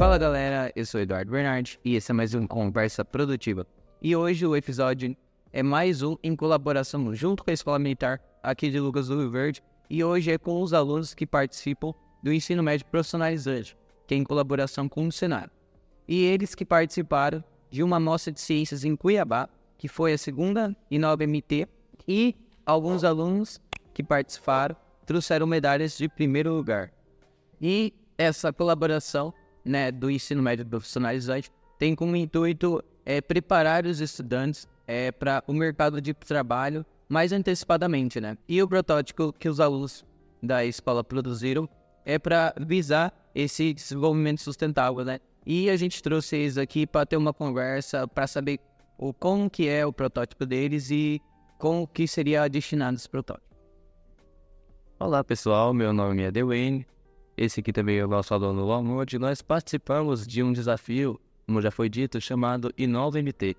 [0.00, 3.66] Fala galera, eu sou Eduardo Bernard e esse é mais um Conversa Produtiva.
[4.00, 5.14] E hoje o episódio
[5.52, 9.30] é mais um em colaboração junto com a Escola Militar aqui de Lucas do Rio
[9.30, 11.92] Verde e hoje é com os alunos que participam
[12.22, 13.76] do ensino médio profissionalizante,
[14.06, 15.50] que é em colaboração com o Senado.
[16.08, 20.74] E eles que participaram de uma mostra de ciências em Cuiabá, que foi a segunda
[20.90, 21.68] Inova MT,
[22.08, 23.60] e alguns alunos
[23.92, 24.74] que participaram
[25.04, 26.90] trouxeram medalhas de primeiro lugar.
[27.60, 29.34] E essa colaboração
[29.64, 35.52] né, do ensino médio profissionalizante tem como intuito é, preparar os estudantes é, para o
[35.52, 38.36] mercado de trabalho mais antecipadamente, né?
[38.48, 40.04] E o protótipo que os alunos
[40.42, 41.68] da escola produziram
[42.04, 45.20] é para visar esse desenvolvimento sustentável, né?
[45.44, 48.60] E a gente trouxe eles aqui para ter uma conversa, para saber
[48.98, 51.20] o como que é o protótipo deles e
[51.58, 53.56] como que seria destinado esse protótipo.
[54.98, 56.86] Olá pessoal, meu nome é Dewayne,
[57.40, 59.18] esse aqui também é o nosso aluno Lomond.
[59.18, 63.56] Nós participamos de um desafio, como já foi dito, chamado Inova MT.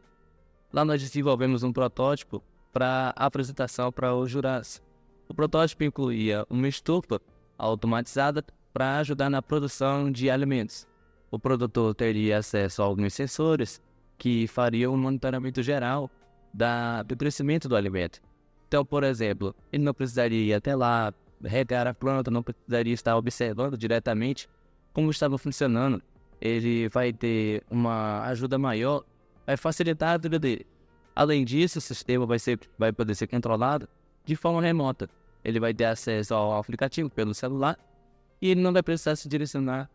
[0.71, 4.79] Lá nós desenvolvemos um protótipo para apresentação para os jurados.
[5.27, 7.19] O protótipo incluía uma estufa
[7.57, 10.85] automatizada para ajudar na produção de alimentos.
[11.31, 13.81] O produtor teria acesso a alguns sensores
[14.15, 16.07] que fariam um monitoramento geral
[16.53, 18.21] da, do crescimento do alimento.
[18.67, 21.11] Então, por exemplo, ele não precisaria ir até lá,
[21.43, 24.49] regar a planta, não precisaria estar observando diretamente
[24.93, 26.01] como estava funcionando.
[26.39, 29.03] Ele vai ter uma ajuda maior,
[29.45, 30.65] vai facilitar a vida dele.
[31.15, 33.87] Além disso, o sistema vai, ser, vai poder ser controlado
[34.25, 35.09] de forma remota.
[35.43, 37.77] Ele vai ter acesso ao aplicativo pelo celular
[38.41, 39.89] e ele não vai precisar se direcionar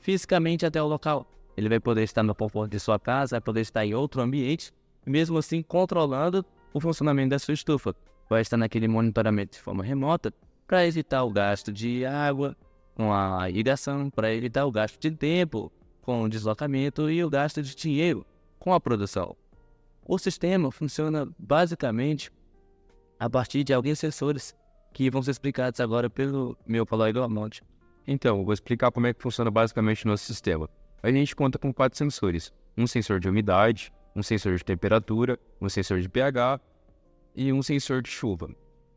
[0.00, 1.26] fisicamente até o local.
[1.56, 4.72] Ele vai poder estar no conforto de sua casa, vai poder estar em outro ambiente,
[5.04, 7.94] mesmo assim controlando o funcionamento da sua estufa.
[8.28, 10.32] Vai estar naquele monitoramento de forma remota
[10.70, 12.56] para evitar o gasto de água
[12.94, 17.60] com a irrigação, para evitar o gasto de tempo com o deslocamento e o gasto
[17.60, 18.24] de dinheiro
[18.56, 19.36] com a produção.
[20.06, 22.30] O sistema funciona basicamente
[23.18, 24.54] a partir de alguns sensores
[24.92, 27.64] que vão ser explicados agora pelo meu colega Amante.
[28.06, 30.70] Então, vou explicar como é que funciona basicamente o nosso sistema.
[31.02, 35.68] A gente conta com quatro sensores: um sensor de umidade, um sensor de temperatura, um
[35.68, 36.60] sensor de pH
[37.34, 38.48] e um sensor de chuva.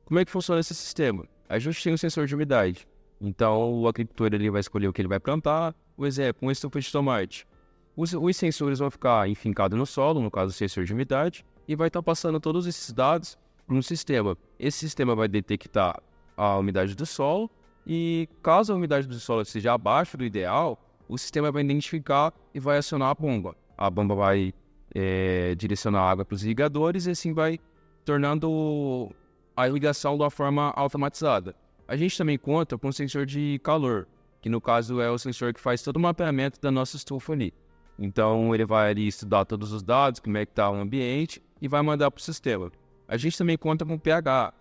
[0.05, 1.27] Como é que funciona esse sistema?
[1.47, 2.87] A gente tem um sensor de umidade.
[3.19, 5.75] Então, o agricultor ele vai escolher o que ele vai plantar.
[5.95, 7.47] Por exemplo, um estufa de tomate.
[7.95, 11.75] Os, os sensores vão ficar enfincados no solo, no caso, o sensor de umidade, e
[11.75, 14.37] vai estar passando todos esses dados para um sistema.
[14.59, 16.01] Esse sistema vai detectar
[16.35, 17.49] a umidade do solo
[17.85, 22.59] e, caso a umidade do solo seja abaixo do ideal, o sistema vai identificar e
[22.59, 23.55] vai acionar a bomba.
[23.77, 24.53] A bomba vai
[24.93, 27.59] é, direcionar a água para os irrigadores e assim vai
[28.05, 29.11] tornando
[29.55, 31.55] a irrigação de uma forma automatizada.
[31.87, 34.07] A gente também conta com um sensor de calor,
[34.41, 37.53] que no caso é o sensor que faz todo o mapeamento da nossa estufa ali.
[37.97, 41.67] Então ele vai ali estudar todos os dados, como é que está o ambiente e
[41.67, 42.71] vai mandar para o sistema.
[43.07, 44.53] A gente também conta com o pH.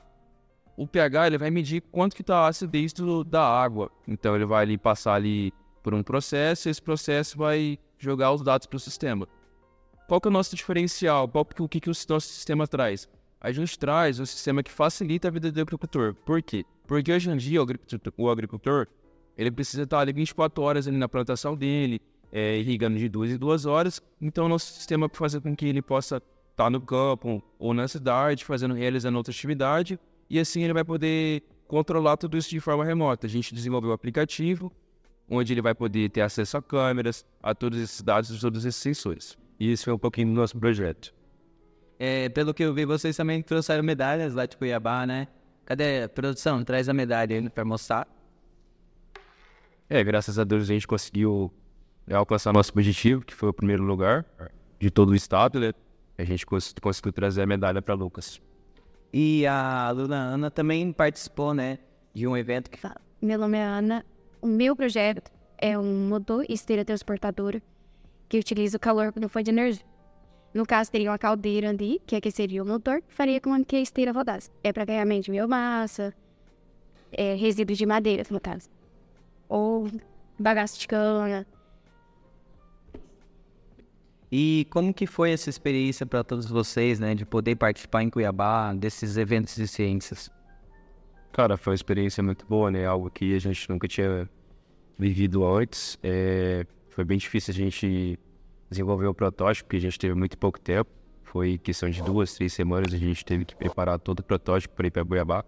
[0.77, 3.91] O pH ele vai medir quanto que está a acidez do, da água.
[4.07, 5.53] Então ele vai ali passar ali
[5.83, 9.27] por um processo e esse processo vai jogar os dados para o sistema.
[10.07, 11.29] Qual que é o nosso diferencial?
[11.29, 13.09] Qual, o que, que o nosso sistema traz?
[13.43, 16.15] A gente traz um sistema que facilita a vida do agricultor.
[16.15, 16.65] Por quê?
[16.87, 19.03] Porque hoje em dia o agricultor, o
[19.37, 22.01] ele precisa estar ali 24 horas ali na plantação dele,
[22.31, 24.01] é, irrigando de duas em duas horas.
[24.21, 28.75] Então, nosso sistema fazer com que ele possa estar no campo ou na cidade, fazendo,
[28.75, 29.99] realizando outra atividade,
[30.31, 33.27] e assim ele vai poder controlar tudo isso de forma remota.
[33.27, 34.71] A gente desenvolveu um aplicativo
[35.29, 38.81] onde ele vai poder ter acesso a câmeras, a todos esses dados, a todos esses
[38.81, 39.37] sensores.
[39.59, 41.13] E isso é um pouquinho do nosso projeto.
[42.05, 45.29] É, pelo que eu vi, vocês também trouxeram medalhas lá de Cuiabá, né?
[45.65, 46.65] Cadê a produção?
[46.65, 48.09] Traz a medalha aí para mostrar.
[49.89, 51.55] É, graças a Deus a gente conseguiu
[52.13, 54.27] alcançar nosso objetivo, que foi o primeiro lugar
[54.81, 55.73] de todo o estado, né?
[56.19, 58.43] A gente cons conseguiu trazer a medalha para Lucas.
[59.13, 61.79] E a aluna Ana também participou, né?
[62.13, 62.81] De um evento que.
[63.21, 64.05] Meu nome é Ana.
[64.41, 67.63] O meu projeto é um motor esteira transportadora
[68.29, 69.92] que utiliza o calor no fonte de energia.
[70.55, 73.81] No caso, teria uma caldeira ali, que aqueceria o motor, que faria com que a
[73.81, 74.51] esteira rodasse.
[74.63, 76.15] É para carregamento de biomassa,
[77.11, 78.69] é, resíduos de madeira, no caso.
[79.49, 79.91] Ou
[80.39, 81.47] bagaço de cana.
[84.31, 88.73] E como que foi essa experiência para todos vocês, né, de poder participar em Cuiabá
[88.73, 90.31] desses eventos de ciências?
[91.33, 92.85] Cara, foi uma experiência muito boa, né?
[92.87, 94.29] Algo que a gente nunca tinha
[94.99, 95.99] vivido antes.
[96.03, 96.67] É...
[96.91, 98.19] Foi bem difícil a gente
[98.73, 100.91] desenvolver o protótipo, porque a gente teve muito pouco tempo.
[101.23, 104.87] Foi questão de duas, três semanas, a gente teve que preparar todo o protótipo para
[104.87, 105.45] ir para Goiabá.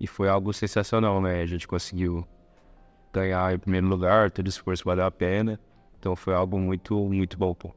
[0.00, 1.42] E foi algo sensacional, né?
[1.42, 2.26] A gente conseguiu
[3.12, 5.60] ganhar em primeiro lugar, todo esforço valeu a pena.
[5.98, 7.72] Então foi algo muito, muito bom, pô.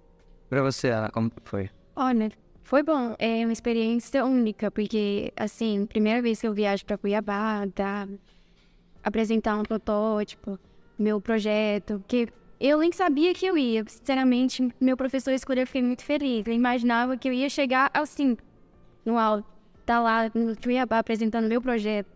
[0.50, 1.69] Pra você, Ana, como foi?
[1.95, 2.31] Olha,
[2.63, 3.16] foi bom.
[3.19, 8.07] É uma experiência única, porque, assim, primeira vez que eu viajo para Cuiabá, tá?
[9.04, 10.60] apresentar um protótipo,
[10.98, 12.27] meu projeto, que
[12.60, 13.84] eu nem sabia que eu ia.
[13.88, 16.46] Sinceramente, meu professor escolheu, eu fiquei muito feliz.
[16.46, 18.36] Eu imaginava que eu ia chegar assim,
[19.06, 19.48] no alto,
[19.86, 22.08] tá lá no Cuiabá apresentando meu projeto.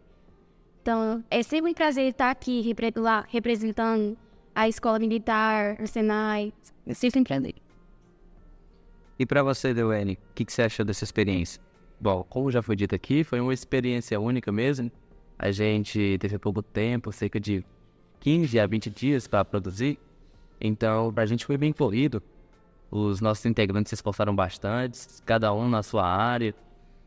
[0.81, 4.17] Então, é sempre um prazer estar aqui lá representando
[4.53, 6.51] a escola militar, o Senai.
[6.85, 7.55] É sempre um prazer.
[9.17, 11.61] E para você, Dewene, o que, que você achou dessa experiência?
[12.01, 14.91] Bom, como já foi dito aqui, foi uma experiência única mesmo.
[15.39, 17.63] A gente teve pouco tempo, cerca de
[18.19, 19.97] 15 a 20 dias para produzir.
[20.59, 22.21] Então, para a gente foi bem corrido.
[22.89, 26.53] Os nossos integrantes se esforçaram bastante, cada um na sua área,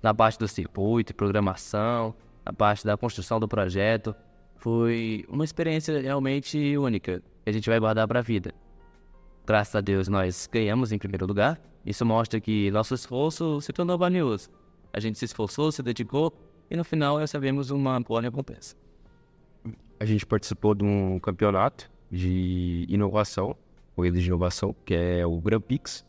[0.02, 2.14] na parte do circuito, programação,
[2.44, 4.14] na parte da construção do projeto.
[4.56, 8.52] Foi uma experiência realmente única que a gente vai guardar para a vida.
[9.46, 11.60] Graças a Deus nós ganhamos em primeiro lugar.
[11.84, 14.50] Isso mostra que nosso esforço se tornou valioso.
[14.92, 16.32] A gente se esforçou, se dedicou
[16.68, 18.74] e no final recebemos uma boa recompensa.
[20.00, 23.56] A gente participou de um campeonato de inovação,
[23.94, 26.04] corrida de inovação, que é o Grand Prix,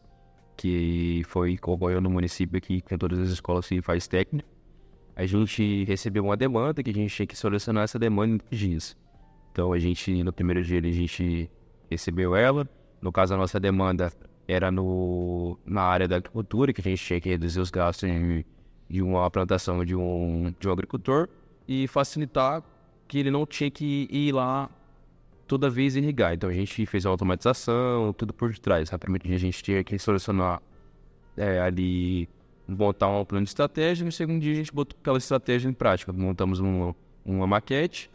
[0.55, 4.57] que foi ocorreu no município aqui com todas as escolas que faz técnico
[5.17, 8.95] a gente recebeu uma demanda que a gente tinha que solucionar essa demanda em dias.
[9.51, 11.49] Então a gente, no primeiro dia, a gente
[11.89, 12.69] recebeu ela.
[13.01, 14.13] No caso, a nossa demanda
[14.47, 18.45] era no, na área da agricultura, que a gente tinha que reduzir os gastos de,
[18.87, 21.27] de uma plantação de um, de um agricultor
[21.67, 22.61] e facilitar
[23.07, 24.69] que ele não tinha que ir lá
[25.47, 26.33] toda vez irrigar.
[26.33, 28.89] Então a gente fez a automatização, tudo por detrás.
[28.89, 30.61] Rapidamente a gente tinha que solucionar
[31.35, 32.27] é, ali
[32.67, 36.11] montar um plano de estratégia, no segundo dia a gente botou aquela estratégia em prática.
[36.11, 38.11] Montamos uma, uma maquete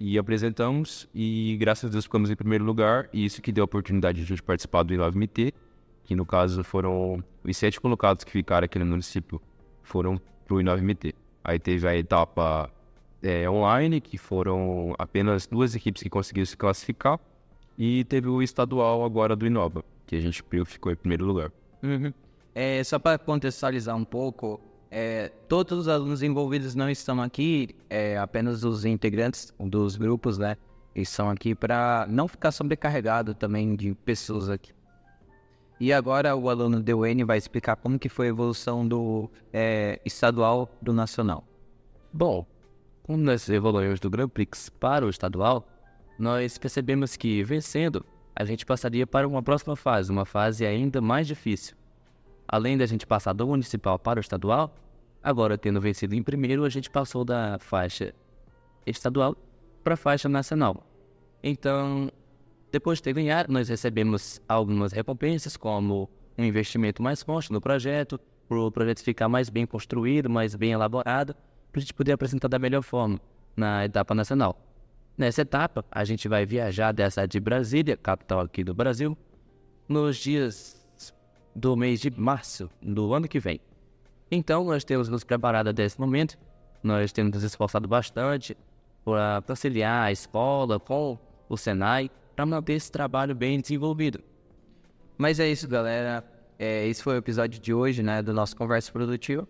[0.00, 3.66] e apresentamos, e graças a Deus ficamos em primeiro lugar, e isso que deu a
[3.66, 5.52] oportunidade de a gente participar do I9MT,
[6.02, 9.40] que no caso foram os sete colocados que ficaram aqui no município,
[9.82, 11.14] foram para o I9MT.
[11.44, 12.68] Aí teve a etapa
[13.22, 17.18] é, online, que foram apenas duas equipes que conseguiram se classificar,
[17.78, 21.50] e teve o estadual agora do Inova, que a gente ficou em primeiro lugar.
[21.82, 22.12] Uhum.
[22.54, 24.60] É, só para contextualizar um pouco,
[24.90, 30.56] é, todos os alunos envolvidos não estão aqui, é, apenas os integrantes dos grupos, né?
[30.94, 34.72] Estão aqui para não ficar sobrecarregado também de pessoas aqui.
[35.80, 40.70] E agora o aluno Dewayne vai explicar como que foi a evolução do é, estadual
[40.80, 41.42] do nacional.
[42.12, 42.46] Bom,
[43.02, 45.68] quando nós evoluímos do Grand Prix para o estadual,
[46.18, 48.04] nós percebemos que vencendo,
[48.34, 51.76] a gente passaria para uma próxima fase, uma fase ainda mais difícil
[52.52, 54.74] além da gente passar do municipal para o estadual,
[55.22, 58.14] agora tendo vencido em primeiro, a gente passou da faixa
[58.84, 59.34] estadual
[59.82, 60.86] para a faixa nacional.
[61.42, 62.10] Então,
[62.70, 68.20] depois de ter ganhado, nós recebemos algumas recompensas, como um investimento mais forte no projeto,
[68.46, 71.34] para o projeto ficar mais bem construído, mais bem elaborado,
[71.72, 73.18] para a gente poder apresentar da melhor forma
[73.56, 74.56] na etapa nacional.
[75.16, 79.16] Nessa etapa, a gente vai viajar dessa de Brasília, capital aqui do Brasil,
[79.88, 80.86] nos dias
[81.54, 83.60] do mês de março do ano que vem.
[84.30, 86.38] Então, nós temos nos preparado até esse momento,
[86.82, 88.56] nós temos nos esforçado bastante
[89.04, 94.20] para conciliar a escola com o Senai para manter esse trabalho bem desenvolvido.
[95.18, 96.24] Mas é isso, galera.
[96.58, 99.46] É, esse foi o episódio de hoje, né, do nosso Conversa Produtiva.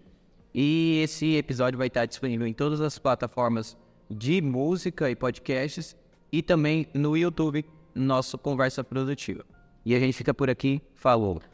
[0.54, 3.76] E esse episódio vai estar disponível em todas as plataformas
[4.10, 5.96] de música e podcasts
[6.30, 9.44] e também no YouTube, nosso Conversa Produtiva.
[9.84, 10.80] E a gente fica por aqui.
[10.94, 11.51] Falou!